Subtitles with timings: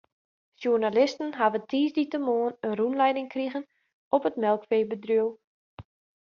[0.61, 3.65] Sjoernalisten hawwe tiisdeitemoarn in rûnlieding krigen
[4.19, 5.29] op it melkfeebedriuw.